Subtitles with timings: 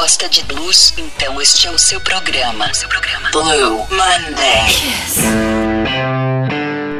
[0.00, 0.94] gosta de blues?
[0.96, 2.72] Então este é o seu programa.
[2.72, 3.30] Seu programa.
[3.32, 4.68] Blue Monday.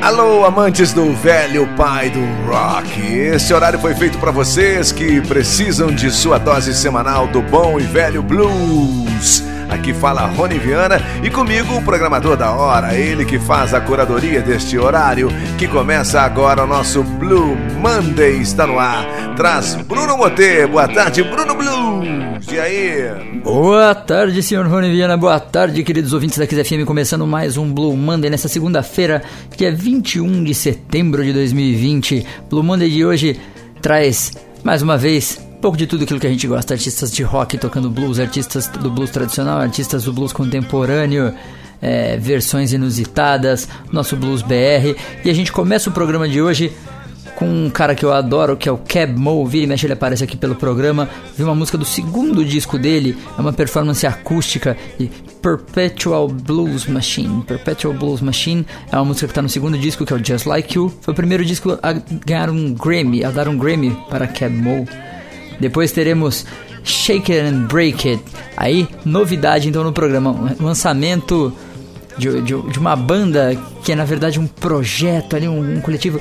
[0.03, 3.01] Alô, amantes do velho pai do rock.
[3.01, 7.85] Esse horário foi feito para vocês que precisam de sua dose semanal do bom e
[7.85, 9.45] velho blues.
[9.69, 14.41] Aqui fala Rony Viana e comigo o programador da hora, ele que faz a curadoria
[14.41, 15.29] deste horário,
[15.59, 19.05] que começa agora o nosso Blue Monday está no ar.
[19.37, 20.67] Traz Bruno Motê.
[20.67, 22.47] Boa tarde, Bruno Blues.
[22.51, 23.41] E aí?
[23.43, 25.17] Boa tarde, senhor Rony Viana.
[25.17, 26.85] Boa tarde, queridos ouvintes da Kiss FM.
[26.87, 29.23] Começando mais um Blue Monday nessa segunda-feira,
[29.57, 32.27] que é 21 de setembro de 2020.
[32.49, 33.39] Blue Monday de hoje
[33.83, 34.33] traz
[34.65, 37.91] mais uma vez pouco de tudo aquilo que a gente gosta: artistas de rock tocando
[37.91, 41.35] blues, artistas do blues tradicional, artistas do blues contemporâneo.
[41.81, 44.99] É, versões inusitadas, nosso Blues BR.
[45.25, 46.73] E a gente começa o programa de hoje
[47.39, 49.47] com um cara que eu adoro, que é o Cab Mo.
[49.47, 51.09] Vira e mexe, ele aparece aqui pelo programa.
[51.37, 55.09] Vi uma música do segundo disco dele, é uma performance acústica de
[55.41, 57.45] Perpetual Blues Machine.
[57.45, 60.47] Perpetual Blues Machine é uma música que está no segundo disco, que é o Just
[60.47, 60.93] Like You.
[61.01, 64.85] Foi o primeiro disco a ganhar um Grammy, a dar um Grammy para Cab Mo.
[65.61, 66.47] Depois teremos
[66.85, 68.25] Shake It and Break It.
[68.57, 71.53] Aí, novidade então no programa, lançamento
[72.17, 76.21] de, de, de, uma banda que é na verdade um projeto ali, um, um, coletivo.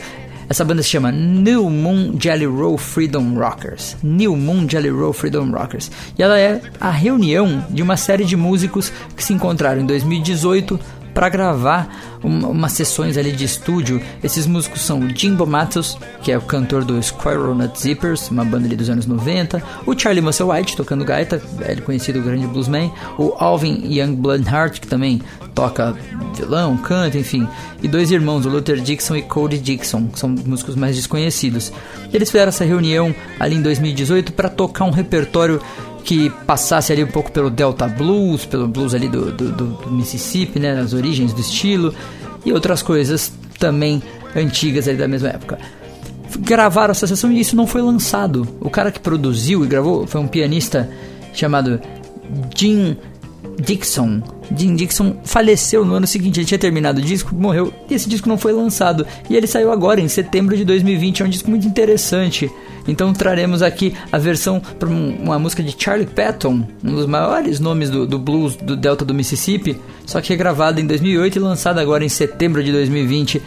[0.49, 3.97] Essa banda se chama New Moon Jelly Roll Freedom Rockers.
[4.01, 5.91] New Moon Jelly Roll Freedom Rockers.
[6.17, 10.79] E ela é a reunião de uma série de músicos que se encontraram em 2018
[11.17, 13.99] para gravar uma, umas sessões ali de estúdio.
[14.23, 18.67] Esses músicos são Jimbo Matos, que é o cantor do Squirrel Nut Zippers, uma banda
[18.67, 23.81] ali dos anos 90, o Charlie Musselwhite tocando gaita, velho conhecido grande bluesman, o Alvin
[23.91, 24.45] Youngblood
[24.79, 25.19] que também
[25.55, 25.95] toca
[26.35, 27.47] violão, canta, enfim,
[27.81, 31.73] e dois irmãos, o Luther Dixon e Cody Dixon, que são músicos mais desconhecidos.
[32.13, 35.59] Eles fizeram essa reunião ali em 2018 para tocar um repertório
[36.07, 40.57] que passasse ali um pouco pelo Delta Blues, pelo blues ali do, do, do Mississippi,
[40.57, 41.93] né, nas origens do estilo,
[42.45, 44.01] e outras coisas também
[44.33, 45.59] antigas ali da mesma época.
[46.39, 48.47] Gravaram essa sessão e isso não foi lançado.
[48.61, 50.89] O cara que produziu e gravou foi um pianista
[51.33, 51.77] chamado
[52.55, 52.95] Jim
[53.59, 54.21] Dixon.
[54.55, 58.29] Jim Dixon faleceu no ano seguinte, ele tinha terminado o disco, morreu, e esse disco
[58.29, 59.05] não foi lançado.
[59.29, 62.49] E ele saiu agora, em setembro de 2020, é um disco muito interessante.
[62.87, 67.89] Então traremos aqui a versão para uma música de Charlie Patton, um dos maiores nomes
[67.89, 71.81] do, do, blues do Delta do Mississippi, só que é gravada em 2008 e lançada
[71.81, 73.41] agora em setembro de 2020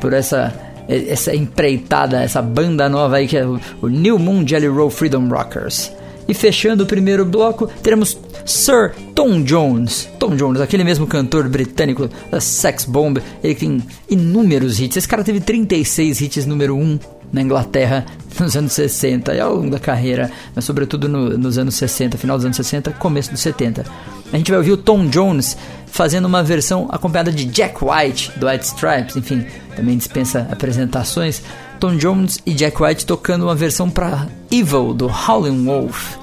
[0.00, 0.52] por essa
[0.86, 5.90] essa empreitada, essa banda nova aí que é o New Moon Jelly Roll Freedom Rockers.
[6.26, 10.08] E fechando o primeiro bloco, teremos Sir Tom Jones.
[10.18, 14.96] Tom Jones, aquele mesmo cantor britânico da Sex Bomb, ele tem inúmeros hits.
[14.96, 16.98] Esse cara teve 36 hits número 1
[17.34, 18.06] na Inglaterra
[18.38, 22.36] nos anos 60 e ao longo da carreira, mas sobretudo no, nos anos 60, final
[22.36, 23.84] dos anos 60, começo dos 70.
[24.32, 25.56] A gente vai ouvir o Tom Jones
[25.86, 29.44] fazendo uma versão acompanhada de Jack White, do White Stripes, enfim,
[29.76, 31.42] também dispensa apresentações.
[31.78, 36.16] Tom Jones e Jack White tocando uma versão para Evil, do Howlin' Wolf.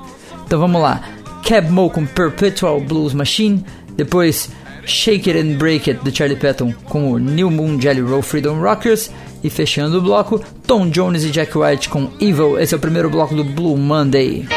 [0.45, 1.01] Então vamos lá.
[1.43, 3.63] Cab Mo com Perpetual Blues Machine,
[3.95, 4.49] depois
[4.85, 8.59] Shake It and Break It do Charlie Patton com o New Moon Jelly Roll Freedom
[8.59, 9.11] Rockers
[9.43, 12.59] e fechando o bloco, Tom Jones e Jack White com Evil.
[12.59, 14.47] Esse é o primeiro bloco do Blue Monday.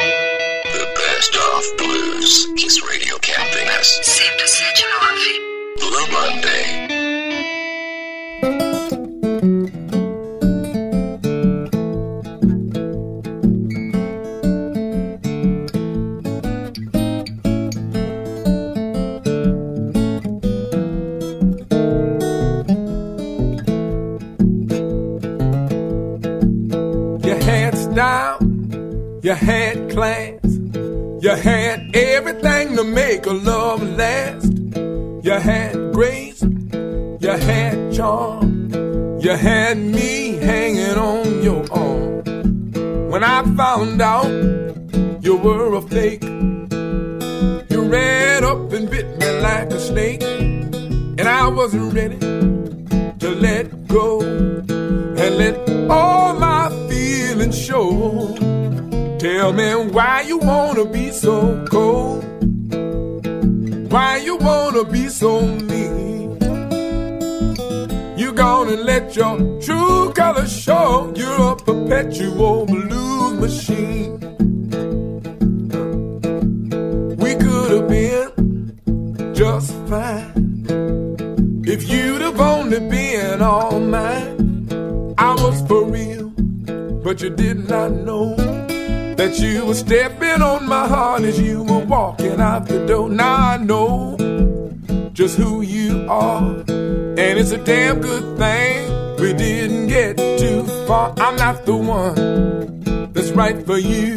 [97.65, 101.15] damn good thing we didn't get too far.
[101.17, 104.14] I'm not the one that's right for you.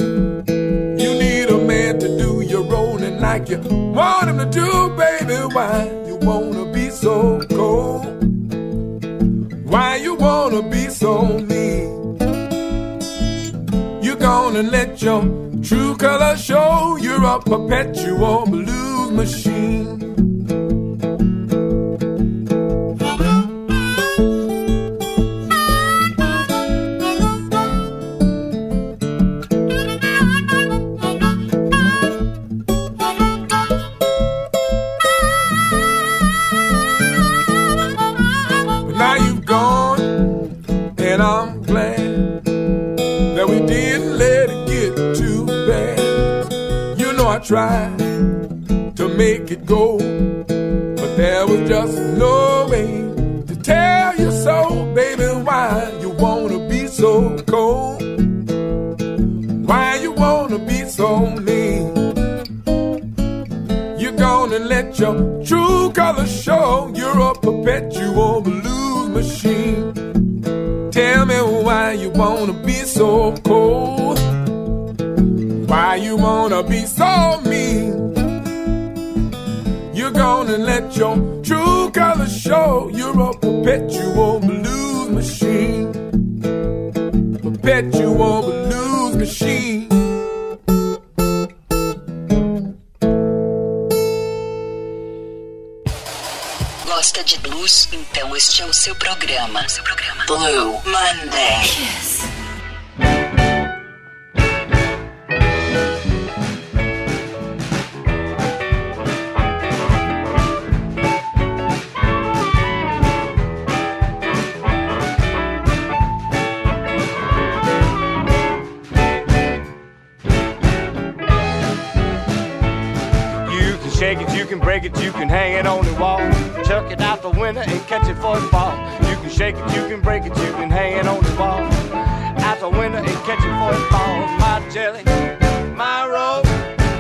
[135.77, 136.47] my rope,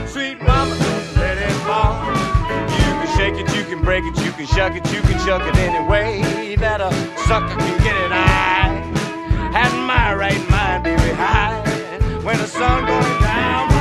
[0.07, 0.75] Sweet mama,
[1.15, 1.97] let it fall.
[2.77, 5.41] You can shake it, you can break it, you can shuck it, you can chuck
[5.41, 6.91] it any way that a
[7.27, 8.11] sucker can get it.
[8.11, 11.59] I had my right mind, baby, high
[12.23, 13.76] when the sun goes down.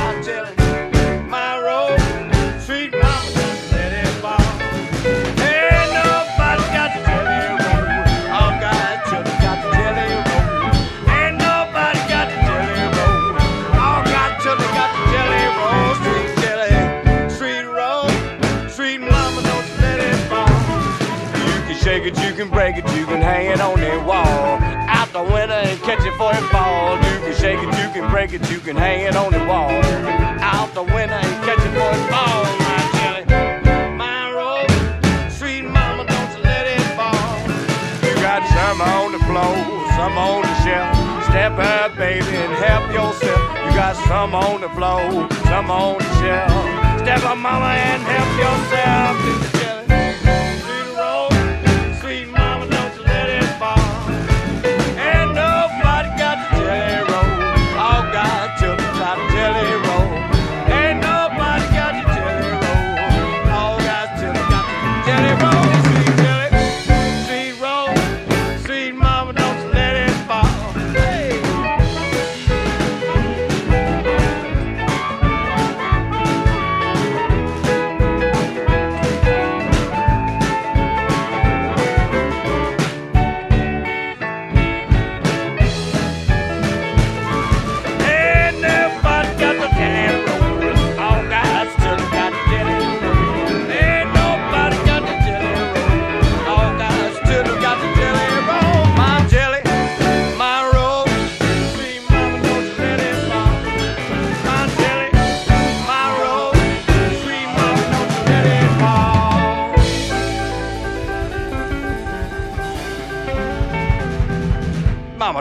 [22.77, 24.59] shake it, you can hang it on the wall.
[24.89, 26.95] Out the window and catch it for it fall.
[26.95, 29.71] You can shake it, you can break it, you can hang it on the wall.
[30.41, 32.45] Out the window and catch it for it fall.
[38.53, 39.55] Some on the floor,
[39.95, 41.23] some on the shelf.
[41.25, 43.41] Step up, baby, and help yourself.
[43.65, 46.99] You got some on the floor, some on the shelf.
[46.99, 49.56] Step up, mama, and help yourself.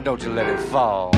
[0.06, 1.10] don't you let it fall.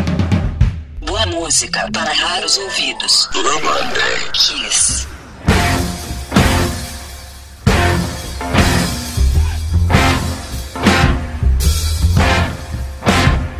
[1.00, 3.28] Boa música para raros ouvidos.
[3.30, 3.92] Programa
[4.32, 5.06] Kiss.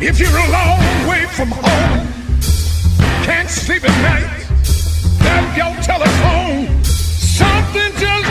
[0.01, 2.07] If you're a long way from home,
[3.23, 4.47] can't sleep at night,
[5.19, 6.83] grab your telephone.
[6.83, 8.28] Something just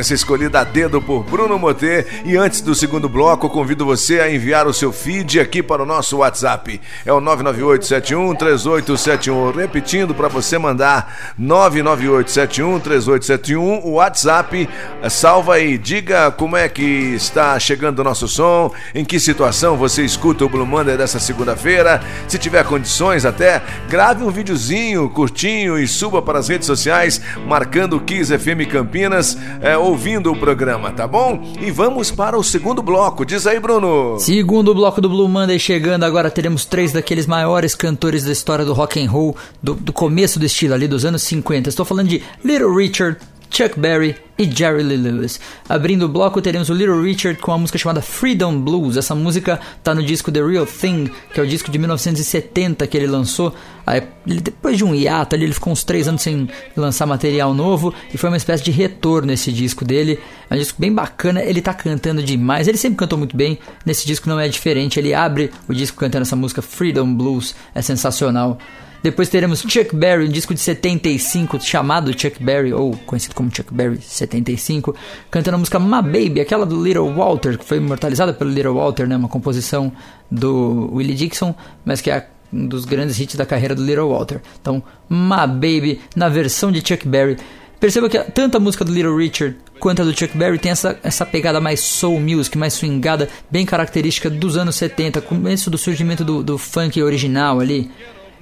[0.00, 2.04] escolhida a dedo por Bruno Motê.
[2.24, 5.86] E antes do segundo bloco, convido você a enviar o seu feed aqui para o
[5.86, 6.80] nosso WhatsApp.
[7.04, 9.54] É o 998-71-3871.
[9.54, 13.80] Repetindo para você mandar 998-71-3871.
[13.84, 14.68] O WhatsApp,
[15.08, 20.04] salva aí, diga como é que está chegando o nosso som, em que situação você
[20.04, 22.00] escuta o Blue Monday dessa segunda-feira.
[22.28, 28.00] Se tiver condições até, grave um videozinho curtinho e suba para as redes sociais, marcando
[28.00, 31.54] Kiss FM Campinas, é, ouvindo o programa, tá bom?
[31.60, 33.24] E vamos para o segundo bloco.
[33.24, 34.18] Diz aí, Bruno.
[34.18, 38.72] Segundo bloco do Blue Monday chegando, agora teremos três daqueles maiores cantores da história do
[38.72, 41.68] rock and roll, do, do começo do estilo ali, dos anos 50.
[41.68, 45.40] Estou falando de Little Richard, Chuck Berry e Jerry Lee Lewis.
[45.68, 48.96] Abrindo o bloco, teremos o Little Richard com a música chamada Freedom Blues.
[48.96, 52.96] Essa música tá no disco The Real Thing, que é o disco de 1970 que
[52.96, 53.54] ele lançou.
[53.86, 57.94] Aí, depois de um hiato ali, ele ficou uns três anos sem lançar material novo
[58.12, 60.18] e foi uma espécie de retorno esse disco dele.
[60.50, 62.66] É um disco bem bacana, ele tá cantando demais.
[62.66, 64.98] Ele sempre cantou muito bem, nesse disco não é diferente.
[64.98, 68.58] Ele abre o disco cantando essa música Freedom Blues, é sensacional.
[69.02, 73.72] Depois teremos Chuck Berry, um disco de 75 chamado Chuck Berry, ou conhecido como Chuck
[73.72, 74.96] Berry 75,
[75.30, 79.06] cantando a música My Baby, aquela do Little Walter, que foi imortalizada pelo Little Walter,
[79.06, 79.92] né, uma composição
[80.28, 84.40] do Willie Dixon, mas que é um dos grandes hits da carreira do Little Walter.
[84.60, 87.36] Então, My Baby, na versão de Chuck Berry.
[87.78, 90.98] Perceba que tanto a música do Little Richard quanto a do Chuck Berry tem essa,
[91.02, 96.24] essa pegada mais soul music, mais swingada, bem característica dos anos 70, começo do surgimento
[96.24, 97.90] do, do funk original ali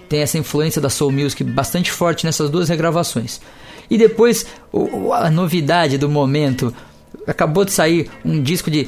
[0.08, 3.40] tem essa influência da soul music bastante forte nessas duas regravações.
[3.90, 6.72] E depois o- a novidade do momento
[7.26, 8.86] acabou de sair um disco de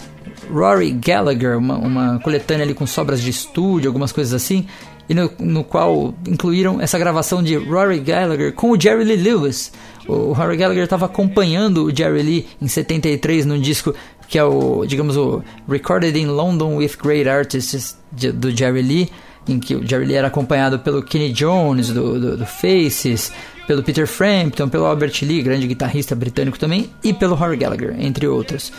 [0.51, 4.67] Rory Gallagher, uma, uma coletânea ali com sobras de estúdio, algumas coisas assim,
[5.09, 9.73] e no, no, qual incluíram essa gravação de Rory Gallagher com o Jerry Lee Lewis.
[10.09, 13.95] O Rory Gallagher estava acompanhando o Jerry Lee em 73 num disco
[14.29, 19.09] que é o, digamos, o Recorded in London with Great Artists de, do Jerry Lee,
[19.49, 23.33] em que o Jerry Lee era acompanhado pelo Kenny Jones do, do, do Faces,
[23.67, 28.27] pelo Peter Frampton, pelo Albert Lee, grande guitarrista britânico também, e pelo Rory Gallagher, entre
[28.27, 28.73] outros.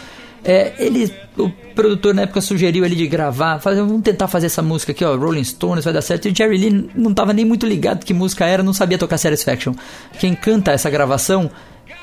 [0.44, 4.62] É, ele, o produtor na época sugeriu ele de gravar, fazer, vamos tentar fazer essa
[4.62, 6.27] música aqui, ó, Rolling Stones, vai dar certo.
[6.27, 9.17] E o Jerry Lee não estava nem muito ligado que música era, não sabia tocar
[9.17, 9.74] Satisfaction.
[10.20, 11.50] Quem canta essa gravação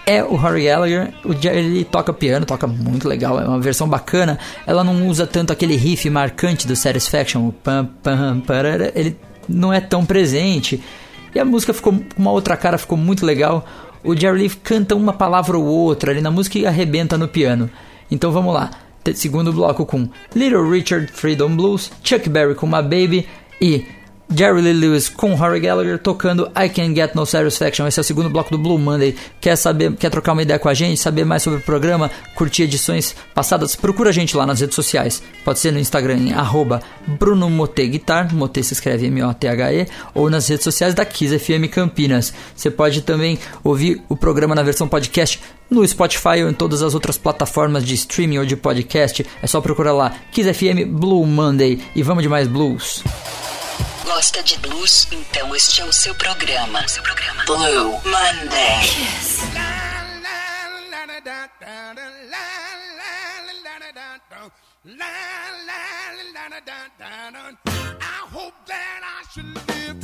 [0.06, 1.12] é o Harry Gallagher.
[1.24, 4.38] O Jerry Lee toca piano, toca muito legal, é uma versão bacana.
[4.66, 9.16] Ela não usa tanto aquele riff marcante do Satisfaction, o pam pam parara, ele
[9.48, 10.82] não é tão presente.
[11.34, 13.66] E a música ficou com uma outra cara, ficou muito legal.
[14.02, 17.70] O Jerry Lee canta uma palavra ou outra ali na música e arrebenta no piano.
[18.10, 18.70] Então vamos lá.
[19.14, 23.28] Segundo bloco com Little Richard Freedom Blues, Chuck Berry com My Baby
[23.60, 23.84] e
[24.36, 27.86] Jerry Lee Lewis com Harry Gallagher tocando I Can't Get No Satisfaction.
[27.86, 29.14] Esse é o segundo bloco do Blue Monday.
[29.40, 32.64] Quer saber, quer trocar uma ideia com a gente, saber mais sobre o programa, curtir
[32.64, 33.76] edições passadas?
[33.76, 35.22] Procura a gente lá nas redes sociais.
[35.44, 40.48] Pode ser no Instagram em arroba Bruno Mote Guitar, Mote se escreve M-O-T-H-E, ou nas
[40.48, 42.34] redes sociais da Kiss FM Campinas.
[42.56, 46.94] Você pode também ouvir o programa na versão podcast no Spotify ou em todas as
[46.94, 49.24] outras plataformas de streaming ou de podcast.
[49.40, 53.02] É só procurar lá Kiss FM Blue Monday e vamos de mais blues.
[54.04, 55.08] Gosta de blues?
[55.10, 56.86] Então este é o seu programa.
[56.86, 57.44] Seu programa.
[57.44, 58.80] Blue Monday.
[68.00, 70.03] I hope that I should live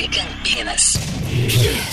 [0.00, 1.89] penis Campinas.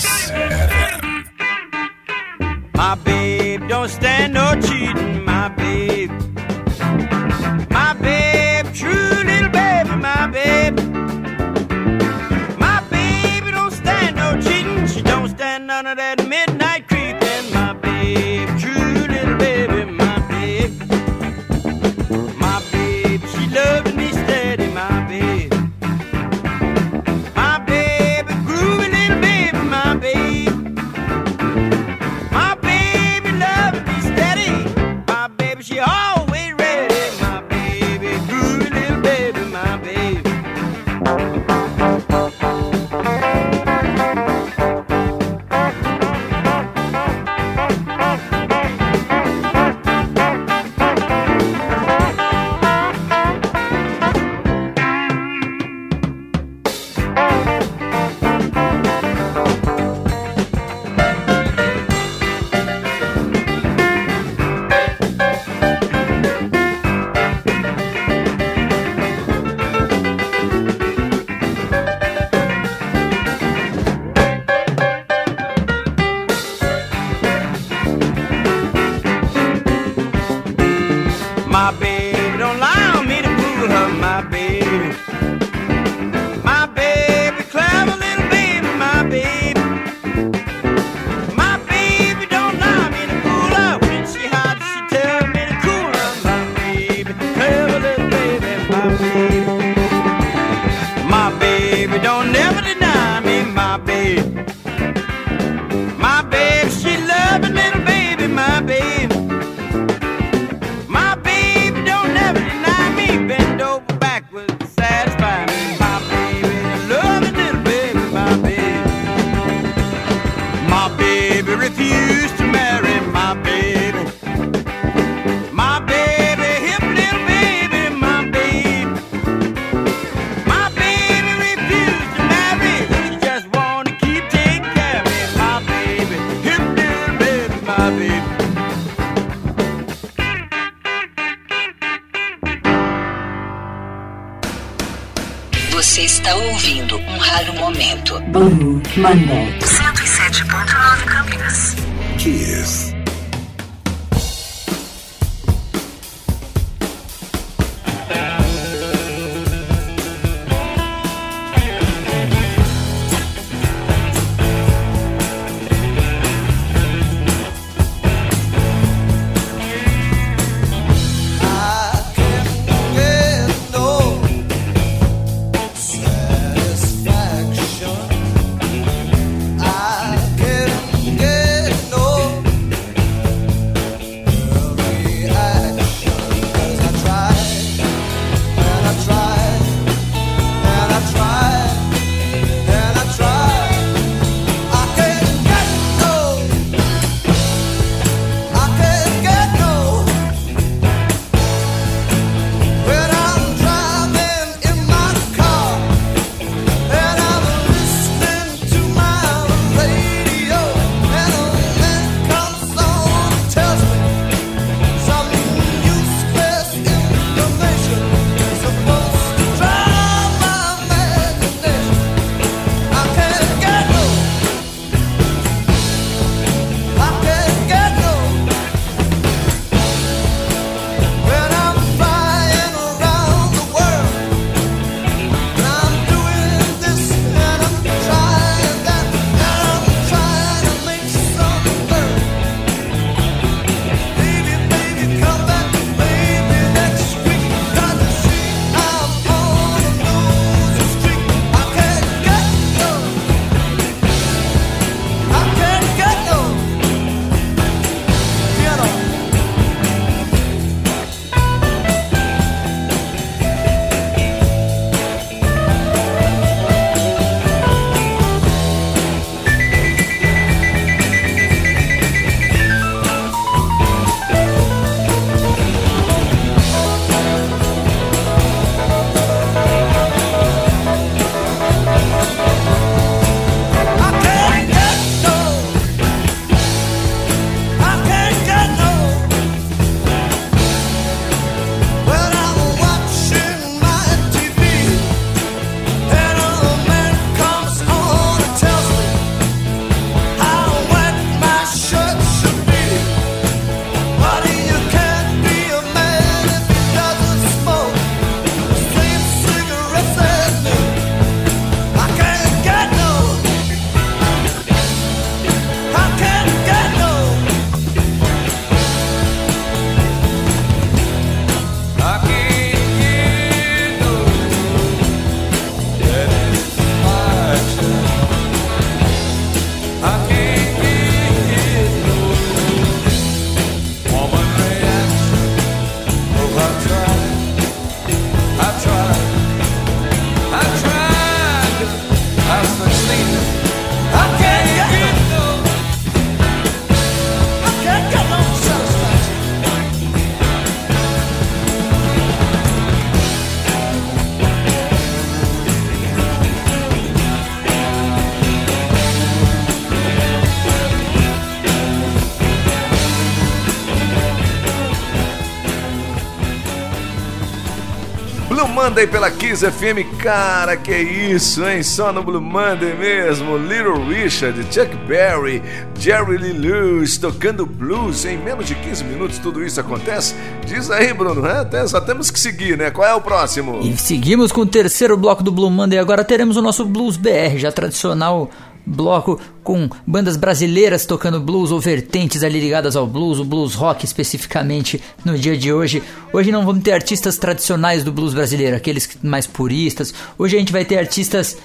[368.88, 371.82] Monday pela Kiss FM, cara, que isso, hein?
[371.82, 373.58] Só no Blue Monday mesmo.
[373.58, 375.62] Little Richard, Chuck Berry,
[375.98, 379.38] Jerry Lee Lewis tocando blues em menos de 15 minutos.
[379.40, 380.34] Tudo isso acontece?
[380.64, 381.68] Diz aí, Bruno, né?
[381.86, 382.90] só temos que seguir, né?
[382.90, 383.78] Qual é o próximo?
[383.82, 385.98] E seguimos com o terceiro bloco do Blue Monday.
[385.98, 388.48] Agora teremos o nosso Blues BR, já tradicional
[388.88, 394.04] bloco com bandas brasileiras tocando blues ou vertentes ali ligadas ao blues, o blues rock
[394.04, 396.02] especificamente no dia de hoje.
[396.32, 400.14] Hoje não vamos ter artistas tradicionais do blues brasileiro, aqueles mais puristas.
[400.38, 401.56] Hoje a gente vai ter artistas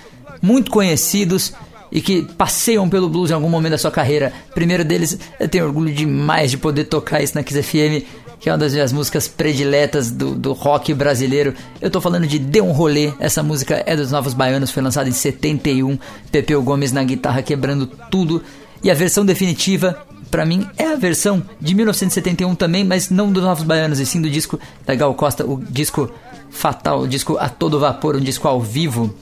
[0.42, 1.54] muito conhecidos
[1.92, 4.34] e que passeiam pelo blues em algum momento da sua carreira.
[4.54, 8.04] Primeiro deles, eu tenho orgulho demais de poder tocar isso na Kiss FM
[8.44, 11.54] que é uma das minhas músicas prediletas do, do rock brasileiro.
[11.80, 15.08] Eu tô falando de Dê um Rolê, essa música é dos Novos Baianos, foi lançada
[15.08, 15.98] em 71,
[16.30, 18.44] Pepeu Gomes na guitarra quebrando tudo.
[18.84, 19.98] E a versão definitiva,
[20.30, 24.22] para mim, é a versão de 1971 também, mas não dos Novos Baianos, e sim
[24.22, 26.12] do disco da Gal Costa, o disco
[26.52, 29.16] Fatal, o disco A Todo Vapor, um disco ao vivo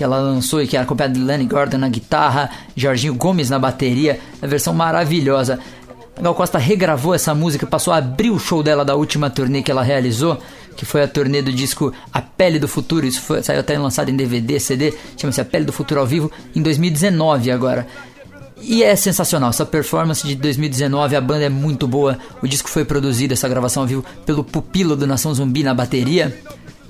[0.00, 3.58] que ela lançou e que era acompanhada de Lenny Gordon na guitarra, Jorginho Gomes na
[3.58, 5.60] bateria, a versão maravilhosa.
[6.20, 9.70] Gal Costa regravou essa música, passou a abrir o show dela da última turnê que
[9.70, 10.38] ela realizou,
[10.76, 13.06] que foi a turnê do disco A Pele do Futuro.
[13.06, 16.30] Isso foi, saiu até lançado em DVD, CD, chama-se A Pele do Futuro ao Vivo,
[16.54, 17.86] em 2019 agora.
[18.62, 22.18] E é sensacional, essa performance de 2019, a banda é muito boa.
[22.42, 26.38] O disco foi produzido, essa gravação ao vivo, pelo pupilo do Nação Zumbi na bateria.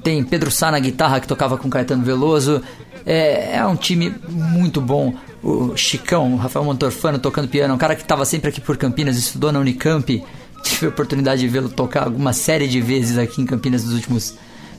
[0.02, 2.60] Tem Pedro Sá na guitarra, que tocava com Caetano Veloso.
[3.06, 5.14] É, é um time muito bom.
[5.42, 9.16] O Chicão, o Rafael Montorfano tocando piano, um cara que estava sempre aqui por Campinas,
[9.16, 10.22] estudou na Unicamp.
[10.62, 14.34] Tive a oportunidade de vê-lo tocar alguma série de vezes aqui em Campinas nos últimos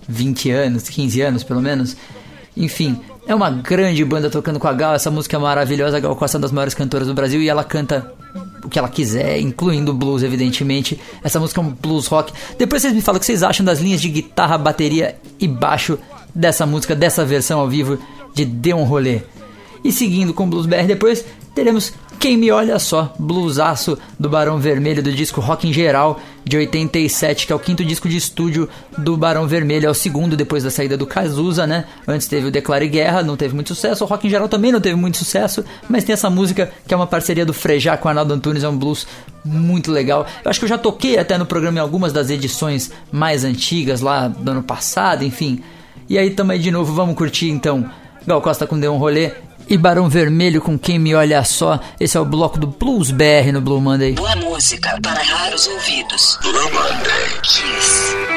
[0.08, 1.98] 20 anos, 15 anos pelo menos.
[2.56, 4.94] Enfim, é uma grande banda tocando com a Gal.
[4.94, 5.98] Essa música é maravilhosa.
[5.98, 8.14] A Gal Costa é uma das maiores cantoras do Brasil e ela canta
[8.64, 11.00] o que ela quiser, incluindo blues, evidentemente.
[11.24, 12.34] Essa música é um blues rock.
[12.58, 15.98] Depois vocês me falam o que vocês acham das linhas de guitarra, bateria e baixo
[16.34, 17.98] dessa música, dessa versão ao vivo
[18.34, 19.22] de Dê um Rolê.
[19.84, 25.02] E seguindo com Blues BR, depois teremos Quem Me Olha Só, bluesaço do Barão Vermelho
[25.02, 29.18] do disco Rock em Geral de 87, que é o quinto disco de estúdio do
[29.18, 31.86] Barão Vermelho, é o segundo depois da saída do Cazuza, né?
[32.08, 34.82] Antes teve o Declare Guerra, não teve muito sucesso, o Rock em Geral também não
[34.82, 38.34] teve muito sucesso, mas tem essa música que é uma parceria do Frejá com Arnaldo
[38.34, 39.06] Antunes, é um blues
[39.44, 40.26] muito legal.
[40.44, 44.02] Eu acho que eu já toquei até no programa em algumas das edições mais antigas,
[44.02, 45.62] lá do ano passado, enfim.
[46.12, 47.90] E aí tamo aí de novo, vamos curtir então
[48.28, 49.32] Gal Costa com Deu um Rolê
[49.70, 51.80] e Barão Vermelho com Quem Me Olha Só.
[51.98, 54.12] Esse é o bloco do Blues BR no Blue Monday.
[54.16, 56.38] Boa música para raros ouvidos.
[56.42, 57.40] Blue Monday.
[57.44, 58.31] Kiss.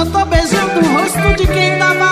[0.00, 2.09] Já tô beijando o rosto de quem tava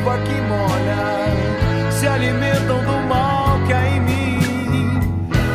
[0.00, 4.38] chuva que molha, se alimentam do mal que há em mim.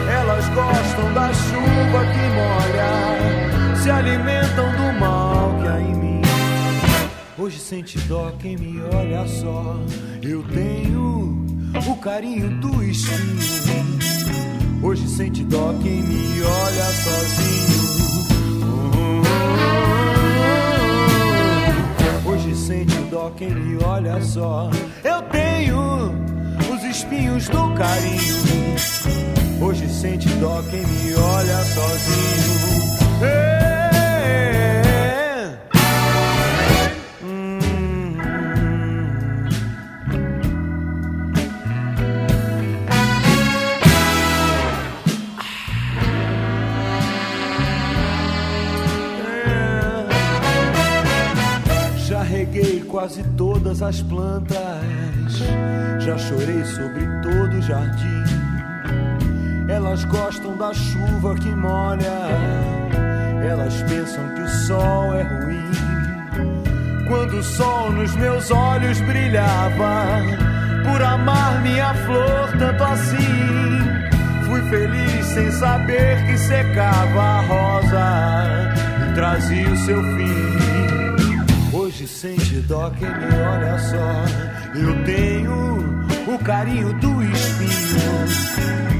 [0.09, 6.21] Elas gostam da chuva que molha, se alimentam do mal que há em mim.
[7.37, 9.77] Hoje sente dó quem me olha só.
[10.21, 11.45] Eu tenho
[11.87, 13.35] o carinho do espinho.
[14.83, 17.85] Hoje sente dó quem me olha sozinho.
[19.85, 19.94] Hoje
[22.55, 24.69] sente dó quem me olha só.
[25.03, 26.13] Eu tenho
[26.73, 28.35] os espinhos do carinho.
[29.61, 33.23] Hoje sente dó quem me olha sozinho.
[33.23, 33.74] É.
[53.05, 54.57] quase todas as plantas,
[55.99, 58.23] já chorei sobre todo o jardim.
[59.69, 62.31] Elas gostam da chuva que molha,
[63.47, 67.07] elas pensam que o sol é ruim.
[67.07, 70.07] Quando o sol nos meus olhos brilhava,
[70.89, 78.73] por amar minha flor tanto assim, fui feliz sem saber que secava a rosa
[79.07, 80.44] e trazia o seu fim.
[82.05, 84.25] Hoje sente dó quem me olha só.
[84.75, 85.79] Eu tenho
[86.27, 88.27] o carinho do espinho.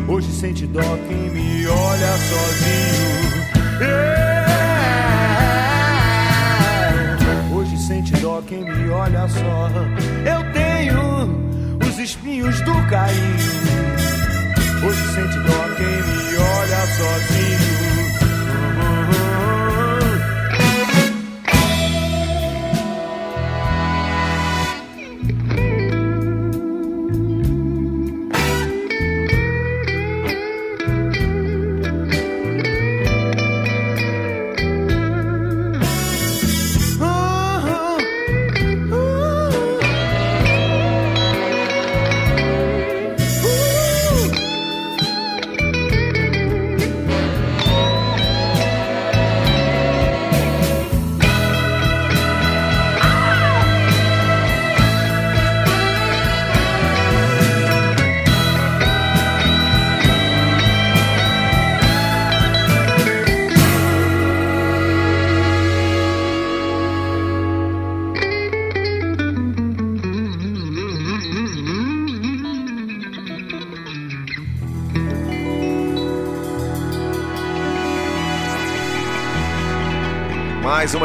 [0.08, 3.46] Hoje sente dó quem me olha sozinho.
[3.80, 4.46] É.
[7.54, 9.70] Hoje sente dó quem me olha só.
[10.26, 11.30] Eu tenho
[11.88, 13.38] os espinhos do carinho.
[14.84, 17.85] Hoje sente dó quem me olha sozinho.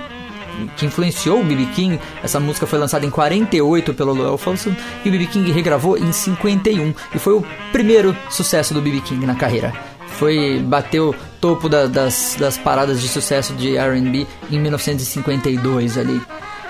[0.77, 1.65] que influenciou o B.B.
[1.73, 1.99] King.
[2.21, 5.25] Essa música foi lançada em 48 pelo Lowell Fulson e o B.B.
[5.27, 9.01] King regravou em 51 e foi o primeiro sucesso do B.B.
[9.01, 9.73] King na carreira.
[10.07, 16.21] Foi bateu topo da, das, das paradas de sucesso de R&B em 1952 ali.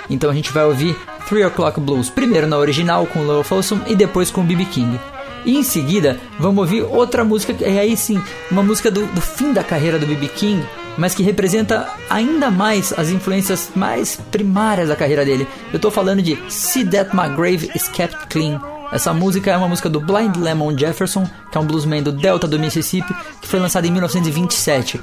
[0.10, 0.96] Então a gente vai ouvir
[1.28, 4.66] Three O'Clock Blues primeiro na original com Lowell Fulson e depois com o B.B.
[4.66, 5.00] King.
[5.46, 9.52] E em seguida, vamos ouvir outra música, é aí sim, uma música do, do fim
[9.52, 10.28] da carreira do B.B.
[10.30, 10.66] King,
[10.98, 15.48] mas que representa ainda mais as influências mais primárias da carreira dele.
[15.72, 18.62] Eu tô falando de See That My Grave Is Kept Clean.
[18.92, 22.48] Essa música é uma música do Blind Lemon Jefferson, que é um bluesman do Delta
[22.48, 25.02] do Mississippi, que foi lançada em 1927.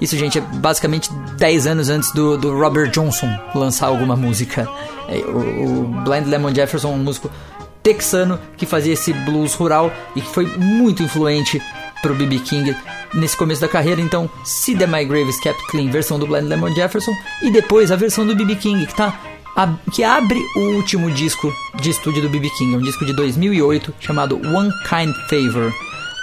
[0.00, 4.68] Isso, gente, é basicamente 10 anos antes do, do Robert Johnson lançar alguma música.
[5.08, 7.30] É, o, o Blind Lemon Jefferson é um músico
[7.88, 11.62] texano que fazia esse blues rural e que foi muito influente
[12.02, 12.40] pro B.B.
[12.40, 12.76] King
[13.14, 13.98] nesse começo da carreira.
[13.98, 17.12] Então, See That My Grave Is Kept Clean, versão do Blind Lemon Jefferson,
[17.42, 18.56] e depois a versão do B.B.
[18.56, 19.18] King, que, tá,
[19.90, 22.50] que abre o último disco de estúdio do B.B.
[22.58, 25.72] King, é um disco de 2008 chamado One Kind Favor.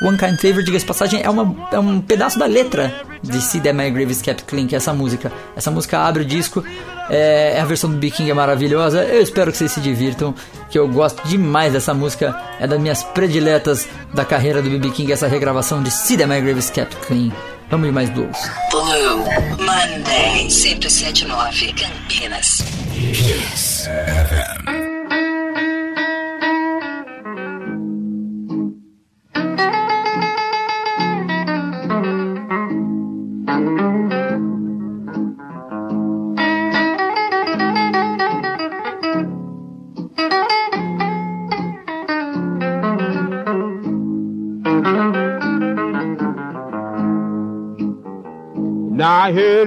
[0.01, 2.93] One Kind Favor, diga-se passagem, é, uma, é um pedaço da letra
[3.23, 5.31] de See That My Grave Is Kept Clean, que é essa música.
[5.55, 6.63] Essa música abre o disco,
[7.09, 8.11] é, a versão do B.
[8.11, 9.03] King é maravilhosa.
[9.03, 10.33] Eu espero que vocês se divirtam,
[10.69, 12.35] que eu gosto demais dessa música.
[12.59, 14.91] É das minhas prediletas da carreira do B.B.
[14.91, 17.31] King, essa regravação de See That My Grave Is Kept Clean.
[17.69, 18.37] Vamos de mais blues.
[18.69, 19.17] Blue
[19.59, 22.63] Monday 1079 Campinas.
[22.93, 24.84] Kiss FM.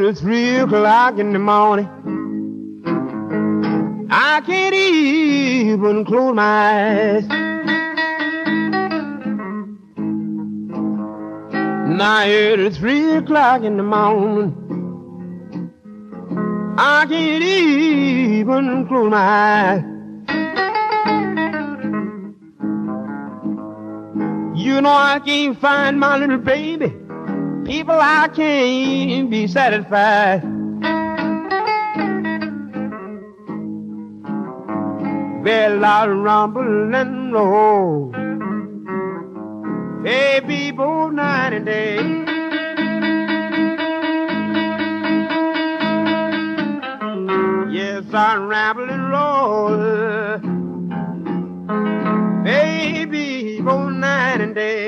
[0.08, 1.86] It's three o'clock in the morning.
[4.10, 7.26] I can't even close my eyes.
[11.98, 14.54] Now it's three o'clock in the morning.
[16.78, 19.84] I can't even close my eyes.
[24.56, 26.94] You know I can't find my little baby.
[27.68, 30.42] People, I can't be satisfied.
[35.44, 38.10] Well, I rumble and roll.
[40.02, 41.96] Hey, people, night and day.
[47.70, 49.76] Yes, I ramble and roll.
[52.44, 54.87] Baby, both night and day.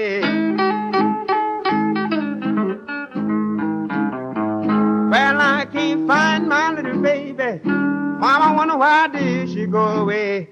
[6.11, 7.61] Find my little baby.
[7.65, 10.49] Mama wonder why did she go away?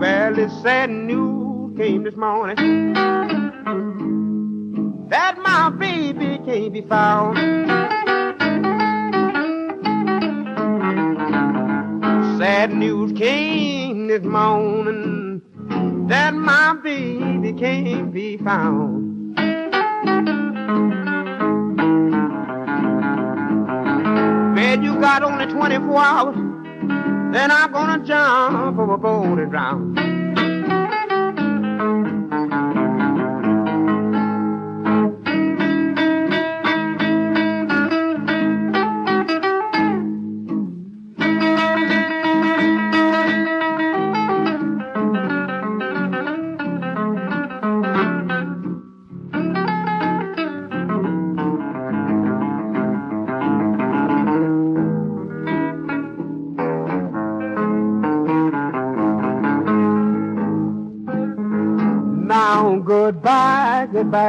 [0.00, 2.94] Well, this sad news came this morning
[5.10, 7.36] that my baby can't be found.
[12.38, 15.42] Sad news came this morning
[16.08, 19.07] that my baby can't be found.
[24.78, 26.36] Well, you got only 24 hours,
[27.34, 30.17] then I'm gonna jump overboard and drown.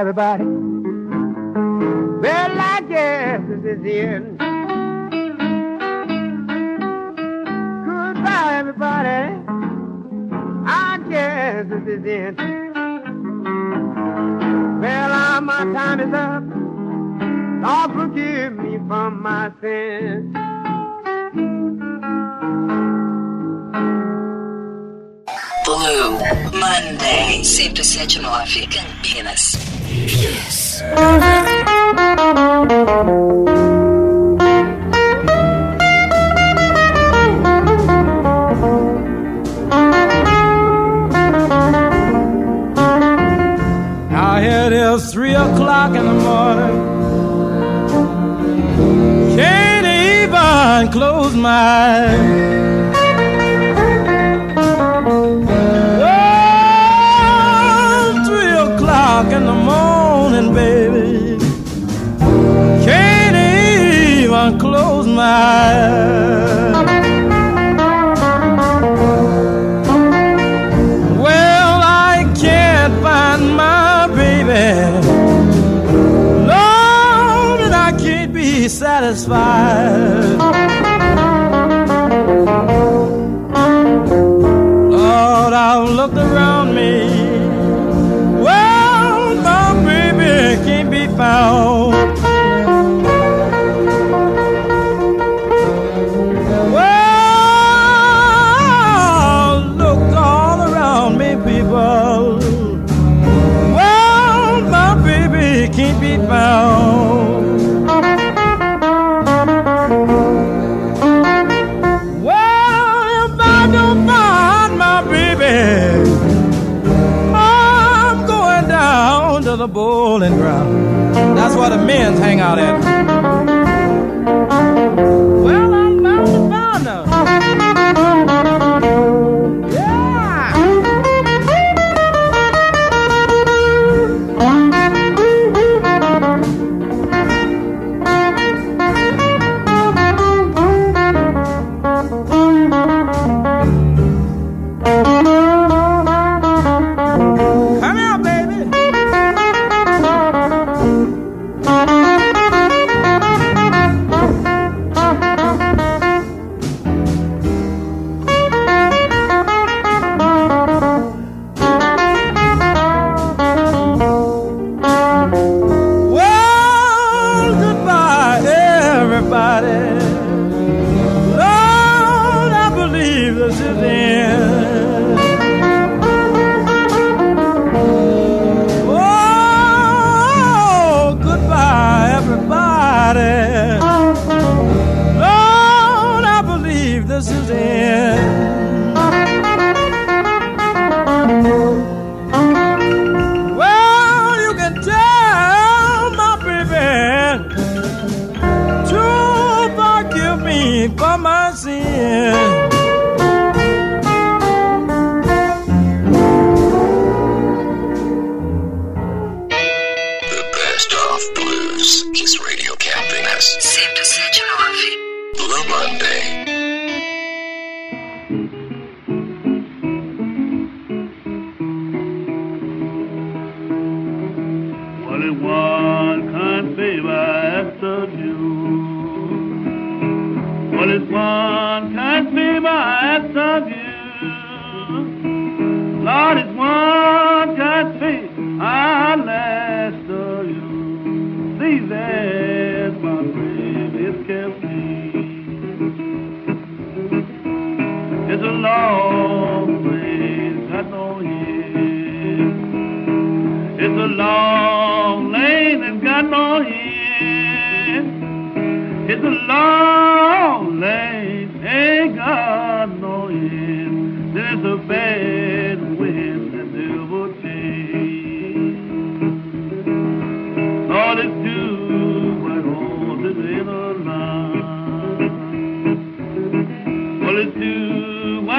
[0.10, 0.44] Everybody.
[2.20, 4.40] Well, I guess this is the end.
[7.86, 9.36] Goodbye, everybody.
[10.66, 12.38] I guess this is the end.
[14.82, 16.44] Well, my time is up.
[17.62, 20.36] Lord, forgive me for my sins.
[25.66, 26.18] Blue
[26.60, 29.79] Monday 1079 Campinas.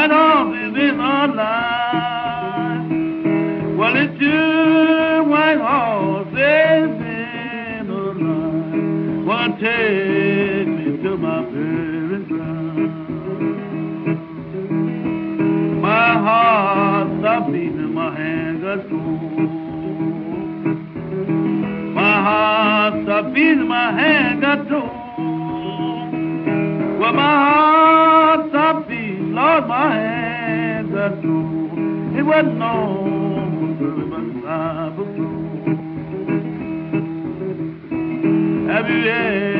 [0.01, 1.37] Right on in this online.
[3.77, 9.27] Well, it's two white horses in the line.
[9.27, 12.81] Well, take me to my parents' ground.
[15.83, 19.33] My heart stopped beating, my hands are cold.
[21.95, 24.91] My heart stopped beating, my hands are cold.
[27.01, 27.70] Well, my heart
[29.69, 30.93] my hands.
[32.19, 33.77] It wasn't long
[34.11, 35.07] but I was.
[38.71, 39.60] Have you ever?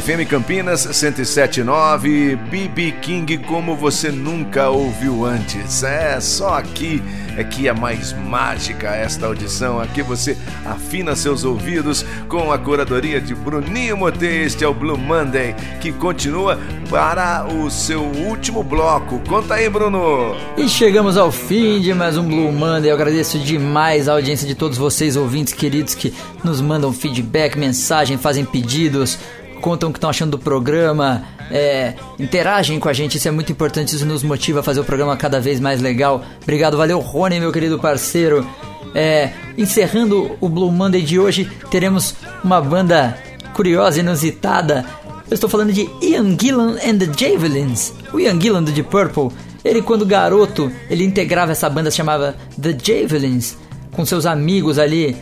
[0.00, 5.82] FM Campinas 1079, BB King como você nunca ouviu antes.
[5.82, 7.02] É só aqui
[7.36, 9.78] é que é mais mágica esta audição.
[9.78, 14.44] Aqui você afina seus ouvidos com a curadoria de Bruninho Motê.
[14.44, 19.20] Este é o Blue Monday que continua para o seu último bloco.
[19.28, 20.34] Conta aí, Bruno.
[20.56, 22.90] E chegamos ao fim de mais um Blue Monday.
[22.90, 28.16] Eu agradeço demais a audiência de todos vocês, ouvintes queridos, que nos mandam feedback, mensagem,
[28.16, 29.18] fazem pedidos,
[29.66, 33.50] contam o que estão achando do programa é, interagem com a gente, isso é muito
[33.50, 36.24] importante, isso nos motiva a fazer o programa cada vez mais legal.
[36.40, 38.46] Obrigado, valeu Rony, meu querido parceiro.
[38.94, 42.14] É, encerrando o Blue Monday de hoje, teremos
[42.44, 43.18] uma banda
[43.54, 44.86] curiosa, inusitada.
[45.28, 47.92] Eu estou falando de Ian Gillan and the Javelins.
[48.12, 52.76] O Ian Gillan do Deep Purple, ele quando garoto, ele integrava essa banda chamava The
[52.80, 53.56] Javelins,
[53.90, 55.16] com seus amigos ali,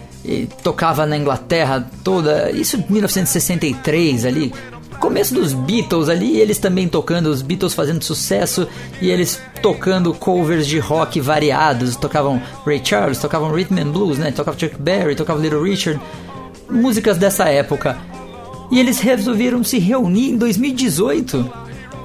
[0.63, 4.53] tocava na Inglaterra toda, isso em 1963 ali,
[5.05, 8.67] começo dos Beatles ali, eles também tocando, os Beatles fazendo sucesso
[9.03, 11.95] e eles tocando covers de rock variados.
[11.95, 14.31] Tocavam Ray Charles, tocavam Rhythm and Blues, né?
[14.31, 16.01] Tocavam Chuck Berry, tocavam Little Richard,
[16.71, 17.99] músicas dessa época.
[18.71, 21.53] E eles resolveram se reunir em 2018.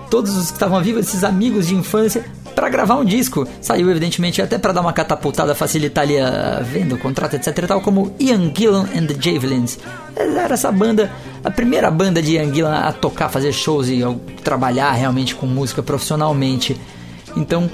[0.10, 2.26] Todos os que estavam vivos, esses amigos de infância,
[2.56, 3.48] para gravar um disco.
[3.62, 7.82] Saiu, evidentemente, até para dar uma catapultada, facilitar ali a venda, o contrato, etc tal,
[7.82, 9.80] como Ian Gillan and the Javelins.
[10.16, 11.12] Era essa banda,
[11.44, 14.02] a primeira banda de Ian Gillan a tocar, fazer shows e
[14.44, 16.80] trabalhar realmente com música profissionalmente.
[17.36, 17.70] Então,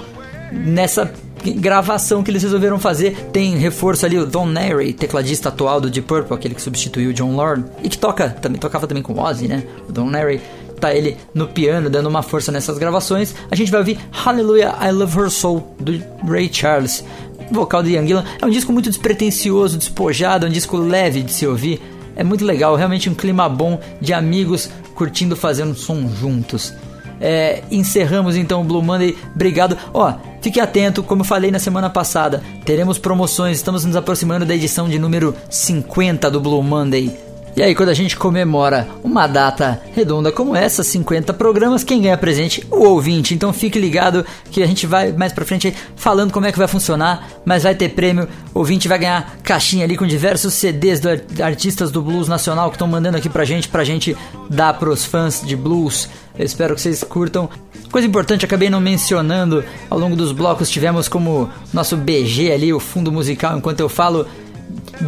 [0.52, 1.10] nessa
[1.54, 3.28] gravação que eles resolveram fazer.
[3.32, 7.12] Tem reforço ali o Don Nary, tecladista atual do Deep Purple, aquele que substituiu o
[7.12, 9.62] John Lord e que toca, também tocava também com Ozzy, né?
[9.88, 10.40] O Don Nary
[10.80, 13.34] tá ele no piano dando uma força nessas gravações.
[13.50, 17.04] A gente vai ouvir Hallelujah I Love Her Soul do Ray Charles.
[17.50, 21.32] Vocal do Ian Gillan é um disco muito despretensioso, despojado, é um disco leve de
[21.32, 21.80] se ouvir.
[22.16, 26.72] É muito legal, realmente um clima bom de amigos curtindo fazendo som juntos.
[27.20, 29.16] É, encerramos então o Blue Monday.
[29.34, 29.76] Obrigado.
[29.92, 33.56] Ó, fique atento, como eu falei na semana passada, teremos promoções.
[33.56, 37.16] Estamos nos aproximando da edição de número 50 do Blue Monday.
[37.56, 42.18] E aí, quando a gente comemora uma data redonda como essa, 50 programas, quem ganha
[42.18, 42.62] presente?
[42.70, 43.32] O ouvinte.
[43.32, 46.68] Então fique ligado que a gente vai mais pra frente falando como é que vai
[46.68, 48.28] funcionar, mas vai ter prêmio.
[48.52, 51.08] O ouvinte vai ganhar caixinha ali com diversos CDs do
[51.42, 54.14] artistas do blues nacional que estão mandando aqui pra gente, pra gente
[54.50, 56.10] dar pros fãs de blues.
[56.38, 57.48] Eu espero que vocês curtam.
[57.90, 62.80] Coisa importante, acabei não mencionando, ao longo dos blocos tivemos como nosso BG ali, o
[62.80, 64.26] fundo musical, enquanto eu falo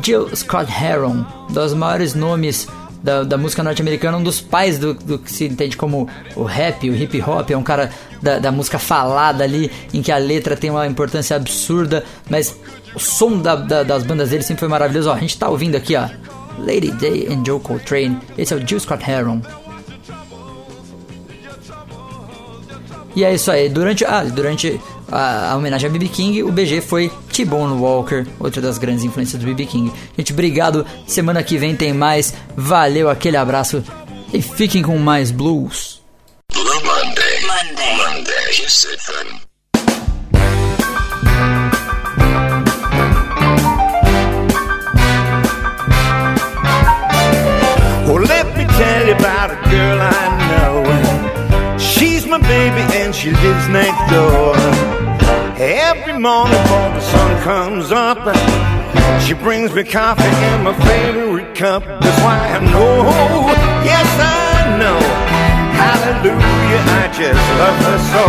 [0.02, 2.68] Jill Scott Heron, dos maiores nomes
[3.02, 6.88] da, da música norte-americana, um dos pais do, do, que se entende como o rap,
[6.88, 10.56] o hip hop, é um cara da, da, música falada ali, em que a letra
[10.56, 12.56] tem uma importância absurda, mas
[12.94, 15.10] o som da, das bandas dele sempre foi maravilhoso.
[15.10, 16.08] Ó, a gente tá ouvindo aqui, ó,
[16.58, 19.40] Lady Day and Joe Coltrane, esse é o Jill Scott Heron.
[23.14, 24.80] E é isso aí, durante, ah, durante
[25.10, 29.40] a, a homenagem a BB King, o BG foi T-Bone Walker, outra das grandes influências
[29.40, 29.92] do BB King.
[30.16, 30.86] Gente, obrigado.
[31.06, 32.34] Semana que vem tem mais.
[32.56, 33.82] Valeu, aquele abraço
[34.32, 36.02] e fiquem com mais blues.
[36.52, 37.40] Blue Monday.
[37.42, 37.96] Monday.
[37.96, 38.28] Monday.
[48.06, 50.37] Well, let me tell you about a girl I know.
[52.42, 54.54] Baby and she lives next door.
[55.60, 58.18] Every morning before the sun comes up,
[59.22, 61.84] she brings me coffee in my favorite cup.
[61.84, 63.02] That's why I know,
[63.84, 65.00] yes I know.
[65.82, 68.24] Hallelujah, I just love her so.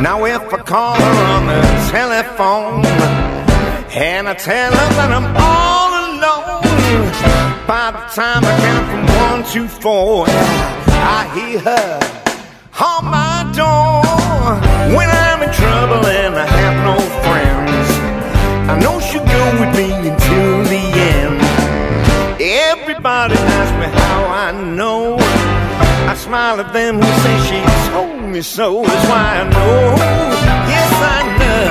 [0.00, 2.84] Now if I call her on the telephone
[3.92, 5.89] and I tell her that I'm all
[7.70, 12.00] by the time I count from one to four, I hear her
[12.82, 14.02] on my door.
[14.96, 17.86] When I'm in trouble and I have no friends,
[18.72, 20.82] I know she'll go with me until the
[21.14, 21.38] end.
[22.42, 25.14] Everybody asks me how I know.
[26.10, 27.60] I smile at them who say she
[27.92, 28.82] told me so.
[28.82, 29.94] That's why I know.
[30.74, 31.66] Yes, I know.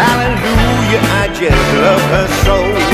[0.00, 2.93] Hallelujah, I just love her so.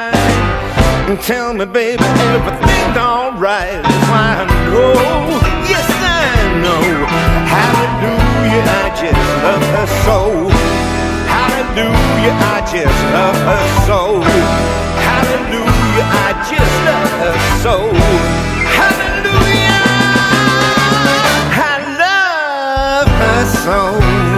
[1.21, 3.83] tell me, baby, everything's alright.
[3.83, 4.93] That's why I know,
[5.69, 6.25] yes I
[6.63, 6.81] know.
[7.45, 10.17] Hallelujah, I just love her so.
[11.29, 14.01] Hallelujah, I just love her so.
[15.05, 17.75] Hallelujah, I just love her so.
[18.79, 19.85] Hallelujah,
[21.53, 24.30] I love her so.